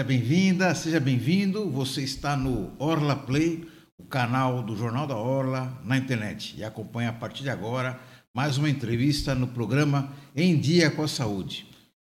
[0.00, 1.70] Seja bem-vinda, seja bem-vindo.
[1.72, 3.68] Você está no Orla Play,
[3.98, 6.54] o canal do Jornal da Orla na internet.
[6.56, 8.00] E acompanha a partir de agora
[8.34, 11.66] mais uma entrevista no programa Em Dia com a Saúde.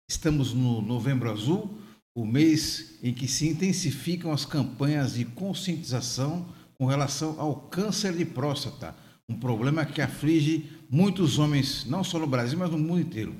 [0.08, 1.76] Estamos no Novembro Azul,
[2.16, 6.46] o mês em que se intensificam as campanhas de conscientização
[6.78, 8.96] com relação ao câncer de próstata,
[9.28, 13.36] um problema que aflige muitos homens, não só no Brasil, mas no mundo inteiro.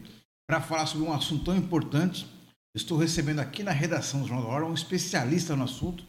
[0.47, 2.27] Para falar sobre um assunto tão importante,
[2.75, 6.03] Estou recebendo aqui na redação do Jornal da Hora um especialista no assunto,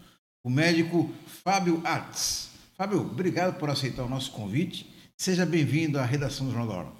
[0.46, 1.12] o médico
[1.44, 2.52] Fábio Arts.
[2.78, 4.90] Fábio, obrigado por aceitar o nosso convite.
[5.18, 6.92] Seja bem-vindo à redação do Jornal da Hora.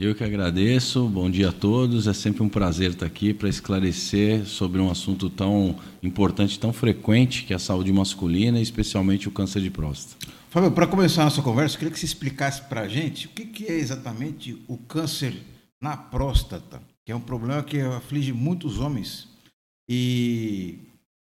[0.00, 2.08] Eu que agradeço, bom dia a todos.
[2.08, 7.44] É sempre um prazer estar aqui para esclarecer sobre um assunto tão importante, tão frequente,
[7.44, 10.26] que é a saúde masculina, especialmente o câncer de próstata.
[10.50, 13.30] Fábio, para começar a nossa conversa, eu queria que você explicasse para a gente o
[13.30, 15.40] que é exatamente o câncer
[15.80, 19.28] na próstata que é um problema que aflige muitos homens
[19.88, 20.78] e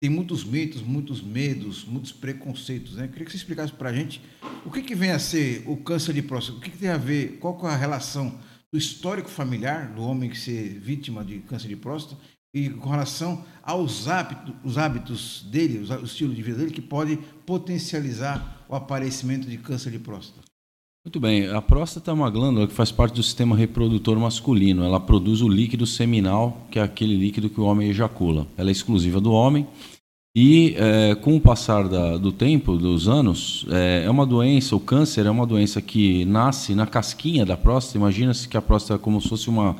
[0.00, 2.96] tem muitos mitos, muitos medos, muitos preconceitos.
[2.96, 3.04] Né?
[3.04, 4.20] Eu queria que você explicasse para a gente
[4.66, 6.96] o que, que vem a ser o câncer de próstata, o que, que tem a
[6.96, 8.38] ver, qual é a relação
[8.70, 12.20] do histórico familiar do homem que ser vítima de câncer de próstata
[12.54, 17.16] e com relação aos hábitos, os hábitos dele, o estilo de vida dele, que pode
[17.46, 20.41] potencializar o aparecimento de câncer de próstata.
[21.04, 24.84] Muito bem, a próstata é uma glândula que faz parte do sistema reprodutor masculino.
[24.84, 28.46] Ela produz o líquido seminal, que é aquele líquido que o homem ejacula.
[28.56, 29.66] Ela é exclusiva do homem
[30.32, 34.80] e, é, com o passar da, do tempo, dos anos, é, é, uma doença, o
[34.80, 37.98] câncer é uma doença que nasce na casquinha da próstata.
[37.98, 39.74] Imagina-se que a próstata é como se fosse uma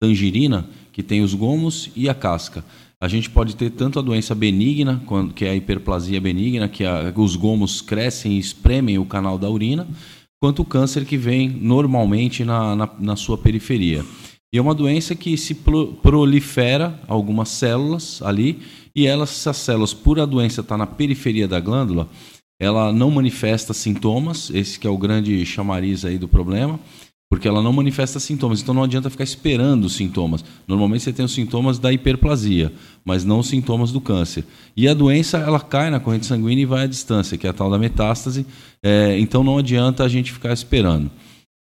[0.00, 2.64] tangerina que tem os gomos e a casca.
[3.00, 5.02] A gente pode ter tanto a doença benigna,
[5.34, 9.50] que é a hiperplasia benigna, que a, os gomos crescem e espremem o canal da
[9.50, 9.88] urina
[10.40, 14.04] quanto o câncer que vem normalmente na, na, na sua periferia.
[14.52, 18.60] E é uma doença que se prolifera algumas células ali,
[18.96, 22.08] e elas, essas células, por a doença estar na periferia da glândula,
[22.60, 26.80] ela não manifesta sintomas, esse que é o grande chamariz aí do problema,
[27.30, 28.60] porque ela não manifesta sintomas.
[28.60, 30.44] Então não adianta ficar esperando os sintomas.
[30.66, 32.72] Normalmente você tem os sintomas da hiperplasia,
[33.04, 34.44] mas não os sintomas do câncer.
[34.76, 37.52] E a doença ela cai na corrente sanguínea e vai à distância, que é a
[37.52, 38.46] tal da metástase.
[38.82, 41.10] É, então não adianta a gente ficar esperando.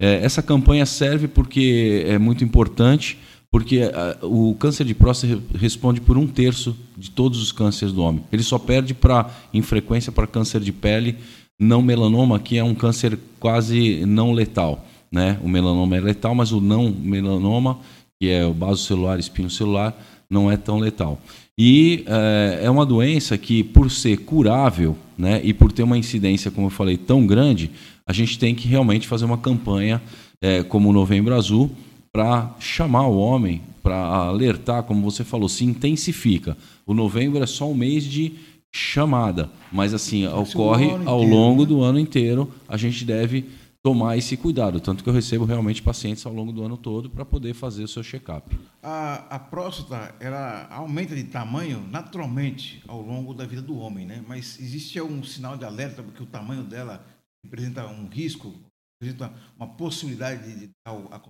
[0.00, 3.18] É, essa campanha serve porque é muito importante,
[3.50, 8.02] porque a, o câncer de próstata responde por um terço de todos os cânceres do
[8.02, 8.22] homem.
[8.30, 11.16] Ele só perde para, em frequência, para câncer de pele,
[11.58, 14.84] não melanoma, que é um câncer quase não letal.
[15.14, 15.38] Né?
[15.44, 17.78] O melanoma é letal, mas o não melanoma,
[18.18, 19.96] que é o basocelular, espino celular,
[20.28, 21.20] não é tão letal.
[21.56, 26.50] E é, é uma doença que, por ser curável né, e por ter uma incidência,
[26.50, 27.70] como eu falei, tão grande,
[28.04, 30.02] a gente tem que realmente fazer uma campanha
[30.42, 31.70] é, como o Novembro Azul
[32.12, 36.56] para chamar o homem, para alertar, como você falou, se intensifica.
[36.84, 38.32] O novembro é só um mês de
[38.72, 41.68] chamada, mas assim, ocorre ao longo né?
[41.68, 43.44] do ano inteiro, a gente deve
[43.84, 44.80] tomar esse cuidado.
[44.80, 47.88] Tanto que eu recebo realmente pacientes ao longo do ano todo para poder fazer o
[47.88, 48.58] seu check-up.
[48.82, 54.24] A, a, próstata ela aumenta de tamanho naturalmente ao longo da vida do homem, né?
[54.26, 57.04] Mas existe algum sinal de alerta porque o tamanho dela
[57.44, 58.54] representa um risco,
[59.02, 61.20] representa uma possibilidade de dar a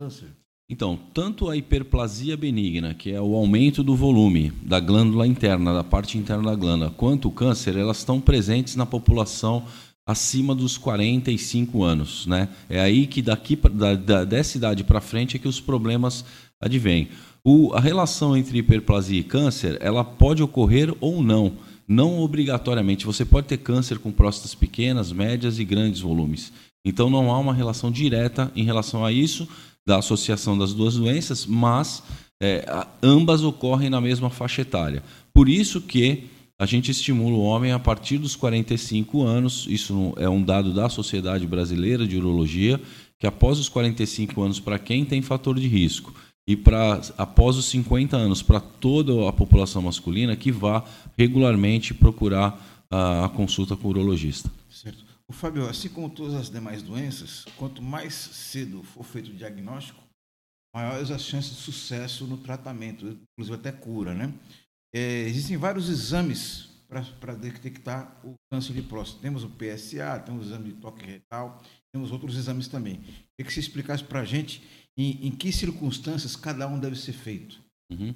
[0.00, 0.30] câncer?
[0.68, 5.84] Então, tanto a hiperplasia benigna, que é o aumento do volume da glândula interna, da
[5.84, 9.64] parte interna da glândula, quanto o câncer, elas estão presentes na população
[10.06, 12.26] acima dos 45 anos.
[12.26, 12.48] Né?
[12.70, 16.24] É aí que daqui da, da, dessa idade para frente é que os problemas
[16.60, 17.08] advêm.
[17.44, 21.54] O, a relação entre hiperplasia e câncer ela pode ocorrer ou não.
[21.88, 23.06] Não obrigatoriamente.
[23.06, 26.52] Você pode ter câncer com próstatas pequenas, médias e grandes volumes.
[26.84, 29.48] Então não há uma relação direta em relação a isso,
[29.86, 32.02] da associação das duas doenças, mas
[32.42, 32.64] é,
[33.02, 35.02] ambas ocorrem na mesma faixa etária.
[35.32, 36.24] Por isso que
[36.58, 40.88] a gente estimula o homem a partir dos 45 anos, isso é um dado da
[40.88, 42.80] Sociedade Brasileira de Urologia,
[43.18, 46.14] que após os 45 anos, para quem tem fator de risco,
[46.48, 50.84] e para após os 50 anos, para toda a população masculina, que vá
[51.18, 54.50] regularmente procurar a, a consulta com o urologista.
[54.70, 55.04] Certo.
[55.28, 60.00] O Fábio, assim como todas as demais doenças, quanto mais cedo for feito o diagnóstico,
[60.74, 64.32] maiores as chances de sucesso no tratamento, inclusive até cura, né?
[64.94, 66.68] É, existem vários exames
[67.20, 69.22] para detectar o câncer de próstata.
[69.22, 71.62] Temos o PSA, temos o exame de toque retal,
[71.92, 72.96] temos outros exames também.
[72.96, 74.62] Queria que você explicasse para a gente
[74.96, 77.60] em, em, que circunstâncias cada um deve ser feito.
[77.90, 78.14] Uhum.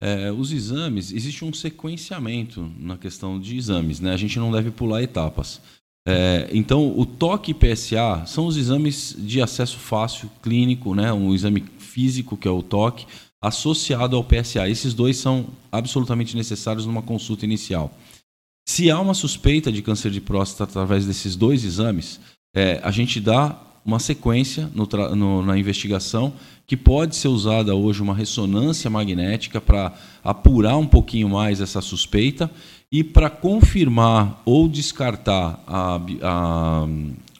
[0.00, 4.12] É, os exames, existe um sequenciamento na questão de exames, né?
[4.12, 5.60] A gente não deve pular etapas.
[6.06, 11.12] É, então, o toque PSA são os exames de acesso fácil, clínico, né?
[11.12, 13.06] um exame físico, que é o toque,
[13.40, 14.68] associado ao PSA.
[14.68, 17.92] Esses dois são absolutamente necessários numa consulta inicial.
[18.68, 22.20] Se há uma suspeita de câncer de próstata através desses dois exames,
[22.54, 24.86] é, a gente dá uma sequência no,
[25.16, 26.34] no, na investigação
[26.66, 32.50] que pode ser usada hoje uma ressonância magnética para apurar um pouquinho mais essa suspeita
[32.92, 36.86] e para confirmar ou descartar a, a,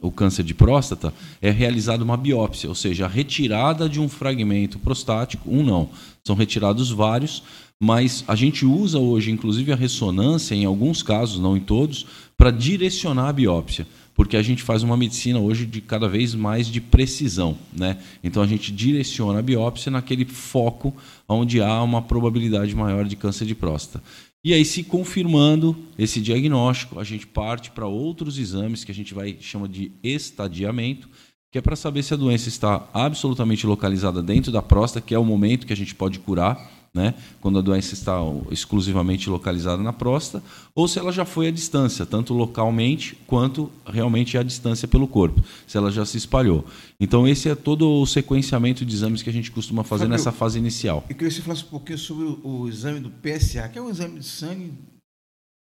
[0.00, 4.78] o câncer de próstata é realizada uma biópsia, ou seja, a retirada de um fragmento
[4.78, 5.90] prostático, um não,
[6.24, 7.42] são retirados vários,
[7.80, 12.06] mas a gente usa hoje, inclusive, a ressonância, em alguns casos, não em todos,
[12.36, 13.86] para direcionar a biópsia
[14.18, 17.98] porque a gente faz uma medicina hoje de cada vez mais de precisão, né?
[18.22, 20.92] Então a gente direciona a biópsia naquele foco
[21.28, 24.02] onde há uma probabilidade maior de câncer de próstata.
[24.44, 29.12] E aí, se confirmando esse diagnóstico, a gente parte para outros exames que a gente
[29.12, 31.08] vai chama de estadiamento,
[31.50, 35.18] que é para saber se a doença está absolutamente localizada dentro da próstata, que é
[35.18, 37.14] o momento que a gente pode curar né?
[37.40, 38.18] quando a doença está
[38.50, 40.44] exclusivamente localizada na próstata,
[40.74, 45.42] ou se ela já foi à distância, tanto localmente quanto realmente à distância pelo corpo,
[45.66, 46.64] se ela já se espalhou.
[47.00, 50.58] Então, esse é todo o sequenciamento de exames que a gente costuma fazer nessa fase
[50.58, 51.04] inicial.
[51.08, 53.82] Eu queria que você falasse um pouquinho sobre o, o exame do PSA, que é
[53.82, 54.72] um exame de sangue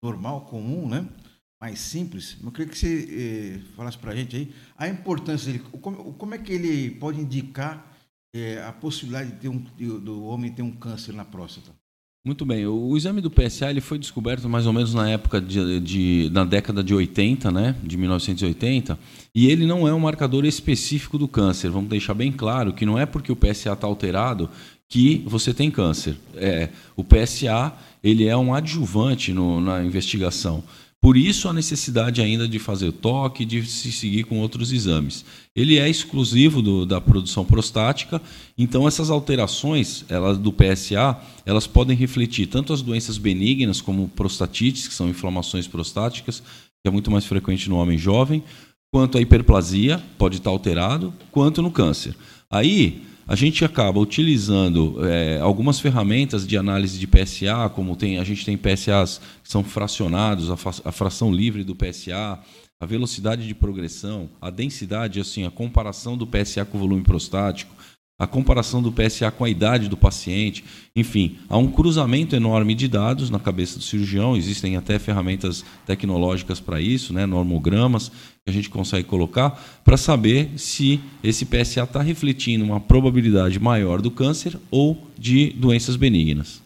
[0.03, 1.05] normal, comum, né?
[1.61, 2.37] mais simples.
[2.41, 6.33] Eu queria que você eh, falasse para a gente aí a importância dele, como, como
[6.33, 7.98] é que ele pode indicar
[8.33, 9.59] é, a possibilidade de ter um,
[9.99, 11.71] do homem ter um câncer na próstata?
[12.25, 12.65] Muito bem.
[12.65, 16.29] O, o, exame do PSA ele foi descoberto mais ou menos na época de, de,
[16.31, 18.99] na década de 80, né, de 1980,
[19.33, 21.69] e ele não é um marcador específico do câncer.
[21.69, 24.49] Vamos deixar bem claro que não é porque o PSA está alterado
[24.87, 26.17] que você tem câncer.
[26.35, 27.73] É, o PSA
[28.03, 30.63] ele é um adjuvante no, na investigação.
[31.01, 35.23] Por isso a necessidade ainda de fazer toque, de se seguir com outros exames.
[35.55, 38.21] Ele é exclusivo do, da produção prostática,
[38.57, 44.89] então essas alterações elas, do PSA elas podem refletir tanto as doenças benignas, como prostatites,
[44.89, 46.43] que são inflamações prostáticas,
[46.81, 48.43] que é muito mais frequente no homem jovem,
[48.91, 52.13] quanto a hiperplasia, pode estar alterado, quanto no câncer.
[52.51, 58.23] Aí a gente acaba utilizando é, algumas ferramentas de análise de PSA, como tem, a
[58.23, 60.55] gente tem PSAs que são fracionados, a,
[60.89, 62.39] a fração livre do PSA,
[62.79, 67.71] a velocidade de progressão, a densidade, assim, a comparação do PSA com o volume prostático,
[68.19, 72.89] a comparação do PSA com a idade do paciente, enfim, há um cruzamento enorme de
[72.89, 78.51] dados na cabeça do cirurgião, existem até ferramentas tecnológicas para isso, né, normogramas, que a
[78.51, 79.51] gente consegue colocar
[79.85, 85.95] para saber se esse PSA está refletindo uma probabilidade maior do câncer ou de doenças
[85.95, 86.61] benignas.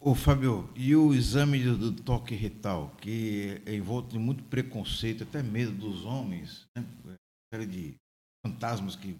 [0.00, 5.42] Ô Fábio, e o exame do, toque retal, que é envolto de muito preconceito, até
[5.42, 6.84] medo dos homens, né?
[7.52, 7.94] série de
[8.44, 9.16] fantasmas que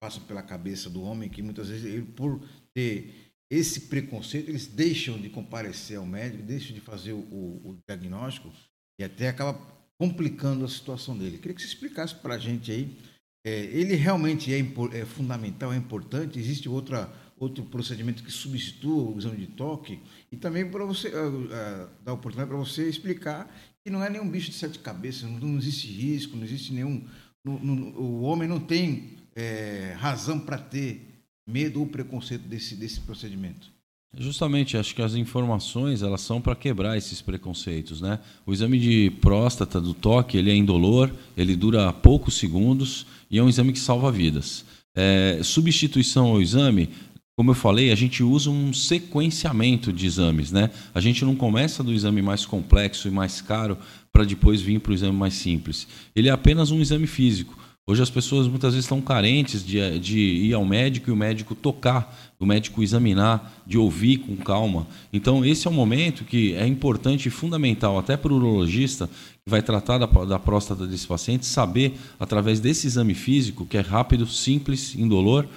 [0.00, 2.40] passam pela cabeça do homem que muitas vezes, ele, por
[2.74, 8.52] ter esse preconceito, eles deixam de comparecer ao médico, deixam de fazer o, o diagnóstico
[8.98, 9.58] e até acaba
[9.98, 11.38] complicando a situação dele.
[11.38, 12.96] Queria que você explicasse para a gente aí.
[13.46, 16.38] É, ele realmente é, é, fundamental, é importante?
[16.38, 20.00] Existe outra, outro procedimento que substitua o exame de toque?
[20.30, 23.52] E também para você uh, uh, dar oportunidade para você explicar
[23.82, 27.06] que não é nenhum bicho de sete cabeças, não, não existe risco, não existe nenhum.
[27.44, 33.70] O homem não tem é, razão para ter medo ou preconceito desse, desse procedimento?
[34.16, 38.18] Justamente, acho que as informações elas são para quebrar esses preconceitos, né?
[38.44, 43.42] O exame de próstata do toque ele é indolor, ele dura poucos segundos e é
[43.42, 44.64] um exame que salva vidas.
[44.96, 46.88] É, substituição ao exame,
[47.36, 50.70] como eu falei, a gente usa um sequenciamento de exames, né?
[50.92, 53.78] A gente não começa do exame mais complexo e mais caro
[54.10, 55.86] para depois vir para o exame mais simples.
[56.16, 57.67] Ele é apenas um exame físico.
[57.90, 61.54] Hoje as pessoas muitas vezes estão carentes de, de ir ao médico e o médico
[61.54, 64.86] tocar, o médico examinar, de ouvir com calma.
[65.10, 69.50] Então esse é um momento que é importante e fundamental até para o urologista que
[69.50, 74.26] vai tratar da, da próstata desse paciente saber através desse exame físico que é rápido,
[74.26, 75.48] simples, indolor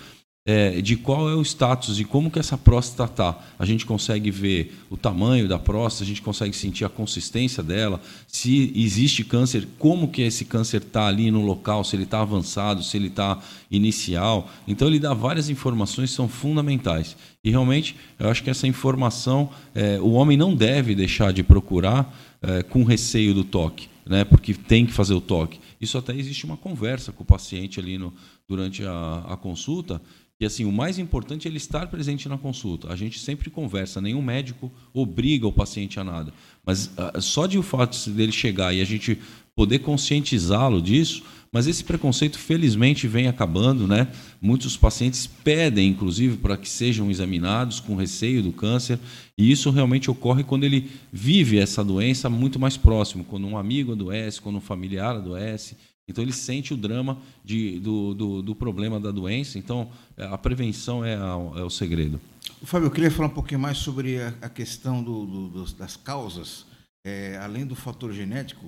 [0.43, 3.39] é, de qual é o status e como que essa próstata está.
[3.60, 8.01] A gente consegue ver o tamanho da próstata, a gente consegue sentir a consistência dela,
[8.27, 12.83] se existe câncer, como que esse câncer está ali no local, se ele está avançado,
[12.83, 14.50] se ele está inicial.
[14.67, 17.15] Então ele dá várias informações que são fundamentais.
[17.43, 22.12] E realmente eu acho que essa informação é, o homem não deve deixar de procurar
[22.41, 24.24] é, com receio do toque, né?
[24.24, 25.60] porque tem que fazer o toque.
[25.79, 28.13] Isso até existe uma conversa com o paciente ali no,
[28.48, 30.01] durante a, a consulta
[30.41, 32.91] e assim, o mais importante é ele estar presente na consulta.
[32.91, 36.33] A gente sempre conversa, nenhum médico obriga o paciente a nada.
[36.65, 39.17] Mas uh, só de o fato dele chegar e a gente
[39.55, 43.86] poder conscientizá-lo disso mas esse preconceito, felizmente, vem acabando.
[43.86, 44.07] Né?
[44.41, 48.98] Muitos pacientes pedem, inclusive, para que sejam examinados com receio do câncer.
[49.38, 53.91] E isso realmente ocorre quando ele vive essa doença muito mais próximo, quando um amigo
[53.91, 55.75] adoece, quando um familiar adoece.
[56.12, 59.58] Então ele sente o drama de, do, do, do, problema da doença.
[59.58, 62.22] Então a prevenção é, a, é o segredo.
[62.63, 66.65] Fábio, eu queria falar um pouquinho mais sobre a, a questão do, das causas,
[67.06, 68.65] é, além do fator genético.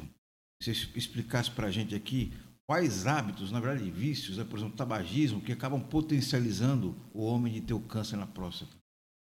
[0.61, 2.31] Se você explicasse para a gente aqui
[2.65, 7.61] quais hábitos, na verdade, vícios, né, por exemplo, tabagismo, que acabam potencializando o homem de
[7.61, 8.71] ter o câncer na próstata?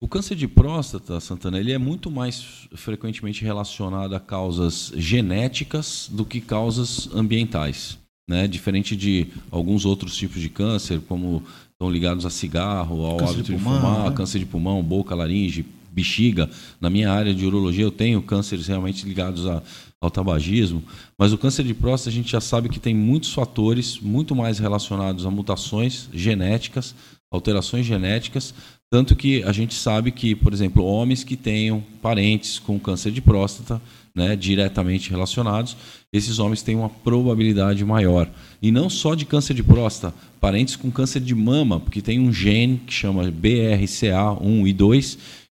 [0.02, 6.26] O câncer de próstata, Santana, ele é muito mais frequentemente relacionado a causas genéticas do
[6.26, 7.98] que causas ambientais.
[8.28, 8.48] Né?
[8.48, 13.52] Diferente de alguns outros tipos de câncer, como estão ligados a cigarro, ao câncer hábito
[13.52, 14.16] de, pulmão, de fumar, né?
[14.16, 16.50] câncer de pulmão, boca, laringe, bexiga.
[16.82, 19.62] Na minha área de urologia, eu tenho cânceres realmente ligados a,
[20.02, 20.84] ao tabagismo,
[21.18, 24.60] mas o câncer de próstata a gente já sabe que tem muitos fatores muito mais
[24.60, 26.94] relacionados a mutações genéticas,
[27.32, 28.54] alterações genéticas,
[28.96, 33.20] tanto que a gente sabe que, por exemplo, homens que tenham parentes com câncer de
[33.20, 33.82] próstata,
[34.16, 35.76] né, diretamente relacionados,
[36.14, 38.32] esses homens têm uma probabilidade maior.
[38.62, 42.32] E não só de câncer de próstata, parentes com câncer de mama, porque tem um
[42.32, 45.18] gene que chama BRCA1 e 2,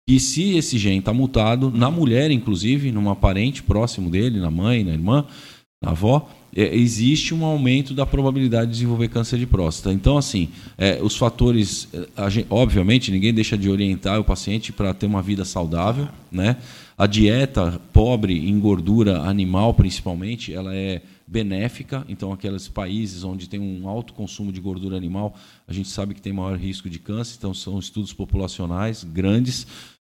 [0.09, 4.83] e se esse gene está mutado, na mulher, inclusive, numa parente próximo dele, na mãe,
[4.83, 5.23] na irmã,
[5.79, 9.93] na avó, é, existe um aumento da probabilidade de desenvolver câncer de próstata.
[9.93, 14.93] Então, assim, é, os fatores, é, gente, obviamente, ninguém deixa de orientar o paciente para
[14.93, 16.57] ter uma vida saudável, né?
[16.97, 22.03] A dieta pobre em gordura animal, principalmente, ela é benéfica.
[22.09, 25.35] Então, aqueles países onde tem um alto consumo de gordura animal,
[25.67, 27.35] a gente sabe que tem maior risco de câncer.
[27.37, 29.67] Então, são estudos populacionais grandes.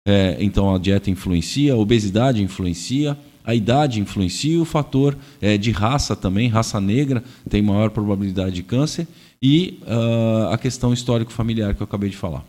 [0.06, 5.70] É, então a dieta influencia, a obesidade influencia, a idade influencia, o fator é, de
[5.70, 9.06] raça também, raça negra tem maior probabilidade de câncer.
[9.40, 12.42] E uh, a questão histórico-familiar que eu acabei de falar.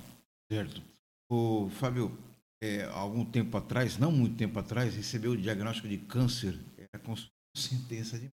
[0.49, 0.81] Certo.
[1.29, 2.17] O Fábio,
[2.63, 6.57] é, algum tempo atrás, não muito tempo atrás, recebeu o diagnóstico de câncer.
[6.77, 7.13] Era com
[7.53, 8.29] sentença de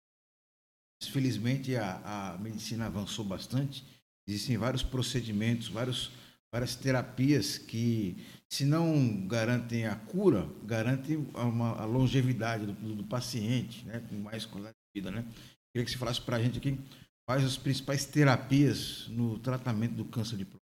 [1.10, 3.84] Felizmente a, a medicina avançou bastante,
[4.28, 6.12] existem vários procedimentos, vários,
[6.52, 8.18] várias terapias que
[8.50, 14.46] se não garantem a cura, garantem uma, a longevidade do, do, paciente, né, com mais
[14.46, 15.10] qualidade de vida.
[15.10, 15.24] Né?
[15.72, 16.78] Queria que você falasse para a gente aqui
[17.26, 20.60] quais as principais terapias no tratamento do câncer de próstata.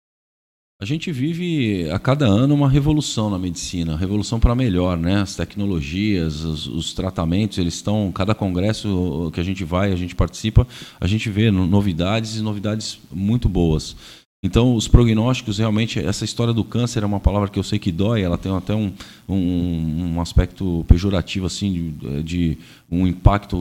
[0.81, 5.21] A gente vive a cada ano uma revolução na medicina, revolução para melhor, né?
[5.21, 8.11] As tecnologias, os, os, tratamentos, eles estão.
[8.11, 10.67] Cada congresso que a gente vai, a gente participa,
[11.00, 14.24] a gente vê novidades e novidades muito boas.
[14.45, 17.91] Então, os prognósticos, realmente, essa história do câncer é uma palavra que eu sei que
[17.91, 18.93] dói, ela tem até um,
[19.27, 22.59] um, um aspecto pejorativo, assim, de, de,
[22.91, 23.57] um impacto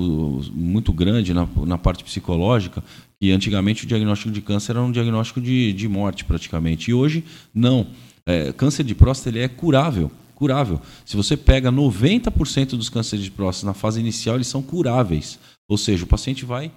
[0.53, 2.83] muito grande na, na parte psicológica,
[3.21, 7.23] e antigamente o diagnóstico de câncer era um diagnóstico de, de morte, praticamente, e hoje,
[7.55, 7.87] não.
[8.25, 10.81] É, câncer de próstata ele é curável, curável.
[11.05, 15.39] Se você pega 90% dos cânceres de próstata na fase inicial, eles são curáveis.
[15.65, 16.69] Ou seja, o paciente vai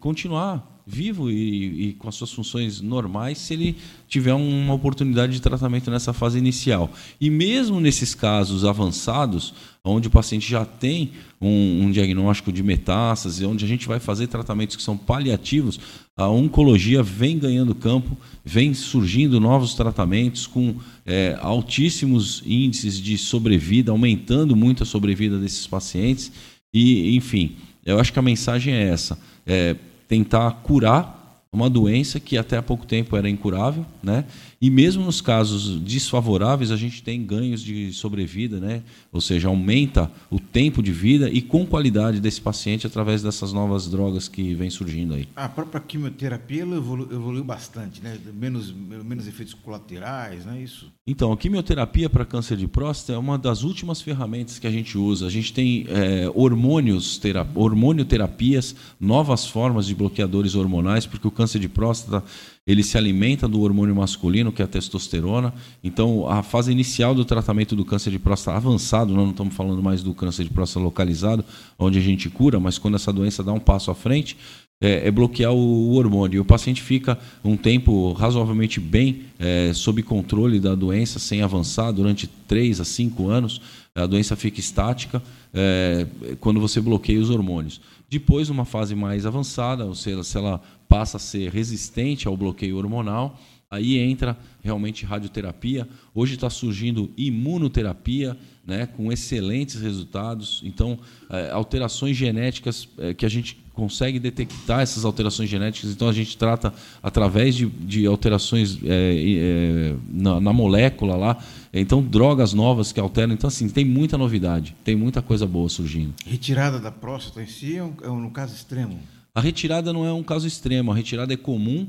[0.00, 3.76] continuar vivo e, e, com as suas funções normais se ele
[4.08, 6.90] tiver uma oportunidade de tratamento nessa fase inicial.
[7.20, 9.52] E mesmo nesses casos avançados,
[9.84, 14.28] onde o paciente já tem um, um diagnóstico de metástase, onde a gente vai fazer
[14.28, 15.78] tratamentos que são paliativos,
[16.16, 23.92] a oncologia vem ganhando campo, vem surgindo novos tratamentos com é, altíssimos índices de sobrevida,
[23.92, 26.32] aumentando muito a sobrevida desses pacientes.
[26.72, 27.56] E, enfim,
[27.92, 29.76] eu acho que a mensagem é essa: é
[30.06, 34.24] tentar curar uma doença que até há pouco tempo era incurável, né?
[34.60, 38.82] E mesmo nos casos desfavoráveis, a gente tem ganhos de sobrevida, né?
[39.12, 43.88] Ou seja, aumenta o tempo de vida e com qualidade desse paciente através dessas novas
[43.88, 45.28] drogas que vem surgindo aí.
[45.36, 48.18] A própria quimioterapia evoluiu, evoluiu bastante, né?
[48.34, 50.90] Menos, menos efeitos colaterais, não é isso?
[51.06, 54.98] Então, a quimioterapia para câncer de próstata é uma das últimas ferramentas que a gente
[54.98, 55.26] usa.
[55.26, 61.60] A gente tem é, hormônios, terap hormonioterapias, novas formas de bloqueadores hormonais, porque o câncer
[61.60, 62.24] de próstata
[62.68, 65.54] ele se alimenta do hormônio masculino, que é a testosterona.
[65.82, 69.82] Então, a fase inicial do tratamento do câncer de próstata avançado, nós não estamos falando
[69.82, 71.42] mais do câncer de próstata localizado,
[71.78, 74.36] onde a gente cura, mas quando essa doença dá um passo à frente,
[74.80, 76.36] é, é bloquear o, hormônio.
[76.36, 81.90] E o paciente fica um tempo razoavelmente bem é, sob controle da doença, sem avançar,
[81.90, 83.62] durante 3 a 5 anos.
[83.98, 86.06] A doença fica estática é,
[86.40, 87.80] quando você bloqueia os hormônios.
[88.08, 92.76] Depois, numa fase mais avançada, ou seja, se ela passa a ser resistente ao bloqueio
[92.76, 93.38] hormonal,
[93.70, 95.86] aí entra realmente radioterapia.
[96.14, 98.36] Hoje está surgindo imunoterapia,
[98.66, 100.62] né, com excelentes resultados.
[100.64, 100.98] Então,
[101.30, 106.36] é, alterações genéticas é, que a gente consegue detectar essas alterações genéticas, então a gente
[106.36, 111.38] trata através de, de alterações é, é, na, na, molécula lá,
[111.72, 116.12] então drogas novas que alteram, então assim, tem muita novidade, tem muita coisa boa surgindo.
[116.26, 118.98] Retirada da próstata em si é um, é um caso extremo?
[119.32, 121.86] A retirada não é um caso extremo, a retirada é comum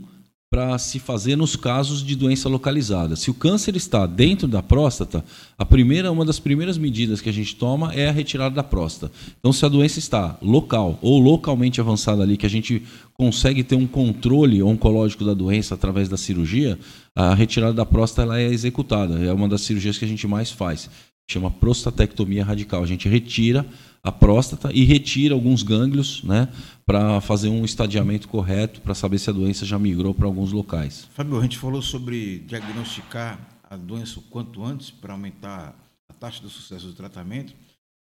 [0.51, 3.15] para se fazer nos casos de doença localizada.
[3.15, 5.23] Se o câncer está dentro da próstata,
[5.55, 9.13] a primeira, uma das primeiras medidas que a gente toma é a retirada da próstata.
[9.37, 12.81] Então, se a doença está local ou localmente avançada ali, que a gente
[13.13, 16.79] consegue ter um controle oncológico da doença através da cirurgia,
[17.15, 19.23] a retirada da próstata ela é executada.
[19.23, 20.89] É uma das cirurgias que a gente mais faz.
[21.29, 22.81] Chama prostatectomia radical.
[22.81, 23.63] A gente retira
[24.03, 26.47] a próstata e retira alguns gânglios, né,
[26.85, 31.07] para fazer um estadiamento correto, para saber se a doença já migrou para alguns locais.
[31.13, 33.39] Fábio, a gente falou sobre diagnosticar
[33.69, 35.75] a doença o quanto antes para aumentar
[36.09, 37.53] a taxa de sucesso do tratamento.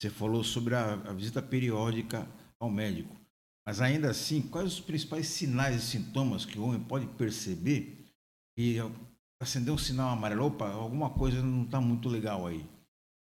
[0.00, 2.26] Você falou sobre a, a visita periódica
[2.61, 3.17] ao médico.
[3.67, 8.07] Mas ainda assim, quais os principais sinais e sintomas que o homem pode perceber
[8.57, 8.76] e
[9.41, 10.47] acender um sinal amarelo?
[10.47, 12.65] Opa, alguma coisa não está muito legal aí.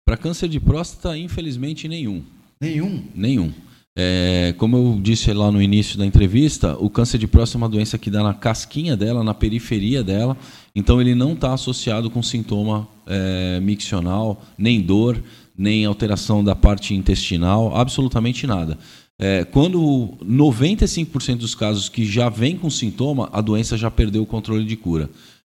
[0.04, 2.23] Para câncer de próstata, infelizmente nenhum.
[2.61, 3.02] Nenhum?
[3.14, 3.52] Nenhum.
[3.96, 7.68] É, como eu disse lá no início da entrevista, o câncer de próstata é uma
[7.68, 10.37] doença que dá na casquinha dela, na periferia dela,
[10.75, 15.23] então ele não está associado com sintoma é, miccional, nem dor,
[15.56, 18.76] nem alteração da parte intestinal, absolutamente nada.
[19.16, 24.26] É, quando 95% dos casos que já vem com sintoma, a doença já perdeu o
[24.26, 25.08] controle de cura.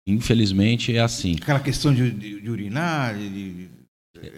[0.07, 1.37] Infelizmente é assim.
[1.43, 3.69] Aquela questão de, de, de urinar, de,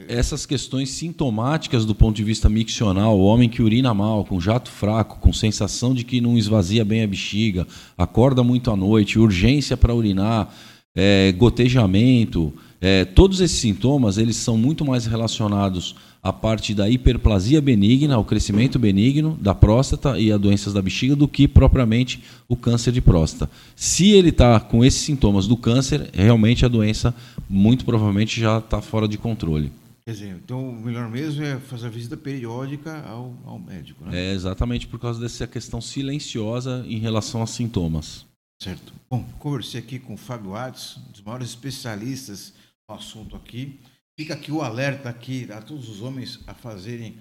[0.09, 4.71] essas questões sintomáticas do ponto de vista miccional, o homem que urina mal, com jato
[4.71, 9.77] fraco, com sensação de que não esvazia bem a bexiga, acorda muito à noite, urgência
[9.77, 10.53] para urinar,
[10.95, 17.61] é, gotejamento, é, todos esses sintomas eles são muito mais relacionados à parte da hiperplasia
[17.61, 22.55] benigna, ao crescimento benigno da próstata e a doenças da bexiga, do que propriamente o
[22.55, 23.51] câncer de próstata.
[23.75, 27.13] Se ele está com esses sintomas do câncer, realmente a doença
[27.51, 29.73] muito provavelmente já está fora de controle.
[30.05, 34.31] Quer dizer, então o melhor mesmo é fazer a visita periódica ao, ao médico, né?
[34.31, 38.27] É exatamente por causa dessa questão silenciosa em relação a sintomas.
[38.61, 38.93] Certo.
[39.11, 42.53] Bom, conversei aqui com o Fábio Ades, um dos maiores especialistas
[42.89, 43.79] no assunto aqui.
[44.19, 47.19] Fica aqui o alerta aqui a todos os homens a fazerem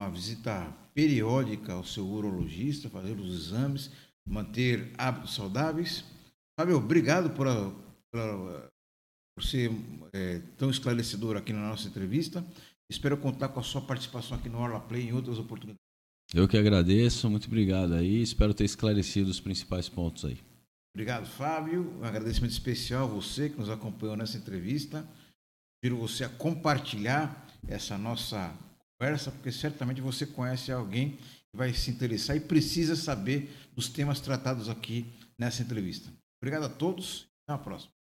[0.00, 3.90] uma visita periódica ao seu urologista, fazer os exames,
[4.26, 6.04] manter hábitos saudáveis.
[6.58, 7.46] Fábio, obrigado por,
[8.12, 8.72] por
[9.34, 9.70] por ser
[10.12, 12.44] é, tão esclarecedor aqui na nossa entrevista.
[12.90, 15.80] Espero contar com a sua participação aqui no Orla Play em outras oportunidades.
[16.34, 18.22] Eu que agradeço, muito obrigado aí.
[18.22, 20.38] Espero ter esclarecido os principais pontos aí.
[20.94, 21.98] Obrigado, Fábio.
[22.00, 25.06] Um agradecimento especial a você que nos acompanhou nessa entrevista.
[25.82, 28.56] Piro você a compartilhar essa nossa
[28.96, 31.18] conversa, porque certamente você conhece alguém
[31.50, 36.08] que vai se interessar e precisa saber dos temas tratados aqui nessa entrevista.
[36.40, 37.26] Obrigado a todos.
[37.42, 37.92] Até a próxima.